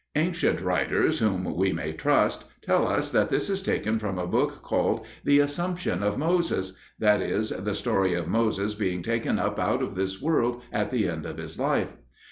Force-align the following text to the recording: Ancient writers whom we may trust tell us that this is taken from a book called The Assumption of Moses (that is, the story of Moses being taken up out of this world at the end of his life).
Ancient 0.15 0.61
writers 0.61 1.19
whom 1.19 1.55
we 1.55 1.71
may 1.71 1.93
trust 1.93 2.45
tell 2.63 2.87
us 2.87 3.11
that 3.11 3.29
this 3.29 3.51
is 3.51 3.61
taken 3.61 3.99
from 3.99 4.17
a 4.17 4.25
book 4.25 4.63
called 4.63 5.05
The 5.23 5.37
Assumption 5.37 6.01
of 6.01 6.17
Moses 6.17 6.73
(that 6.97 7.21
is, 7.21 7.51
the 7.51 7.75
story 7.75 8.15
of 8.15 8.27
Moses 8.27 8.73
being 8.73 9.03
taken 9.03 9.37
up 9.37 9.59
out 9.59 9.83
of 9.83 9.93
this 9.93 10.19
world 10.19 10.63
at 10.73 10.89
the 10.89 11.07
end 11.07 11.27
of 11.27 11.37
his 11.37 11.59
life). 11.59 11.93